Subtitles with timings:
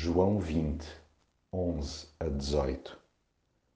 [0.00, 0.86] João 20,
[1.52, 2.96] 11 a 18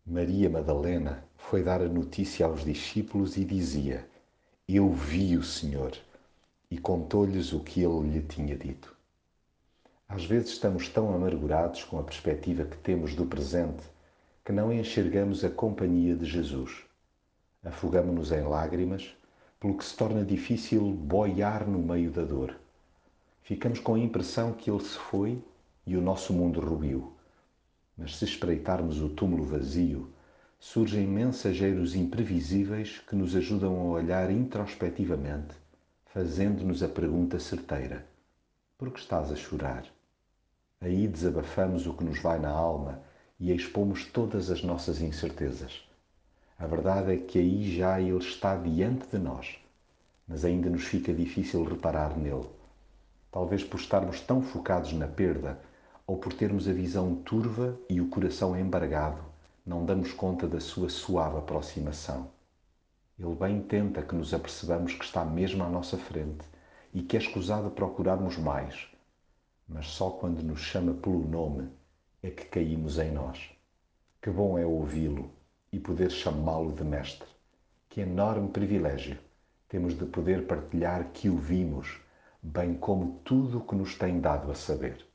[0.07, 4.09] Maria Madalena foi dar a notícia aos discípulos e dizia:
[4.69, 5.91] Eu vi o Senhor,
[6.71, 8.95] e contou-lhes o que ele lhe tinha dito.
[10.09, 13.83] Às vezes estamos tão amargurados com a perspectiva que temos do presente
[14.45, 16.85] que não enxergamos a companhia de Jesus.
[17.65, 19.13] Afogamos-nos em lágrimas,
[19.59, 22.55] pelo que se torna difícil boiar no meio da dor.
[23.43, 25.43] Ficamos com a impressão que ele se foi
[25.87, 27.13] e o nosso mundo ruiu.
[27.97, 30.13] Mas se espreitarmos o túmulo vazio,
[30.59, 35.55] surgem mensageiros imprevisíveis que nos ajudam a olhar introspectivamente,
[36.07, 38.07] fazendo-nos a pergunta certeira:
[38.79, 39.85] Por que estás a chorar?
[40.81, 43.01] Aí desabafamos o que nos vai na alma
[43.39, 45.85] e expomos todas as nossas incertezas.
[46.59, 49.59] A verdade é que aí já Ele está diante de nós,
[50.29, 52.49] mas ainda nos fica difícil reparar nele.
[53.33, 55.61] Talvez por estarmos tão focados na perda
[56.07, 59.23] ou por termos a visão turva e o coração embargado,
[59.65, 62.31] não damos conta da sua suave aproximação.
[63.19, 66.45] Ele bem tenta que nos apercebamos que está mesmo à nossa frente
[66.93, 68.89] e que é escusado procurarmos mais,
[69.69, 71.69] mas só quando nos chama pelo nome
[72.23, 73.51] é que caímos em nós.
[74.21, 75.31] Que bom é ouvi-lo
[75.73, 77.29] e poder chamá-lo de Mestre.
[77.89, 79.19] Que enorme privilégio
[79.69, 82.01] temos de poder partilhar que o vimos,
[82.43, 85.12] bem como tudo o que nos tem dado a saber.